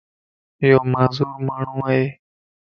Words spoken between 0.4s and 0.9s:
ايو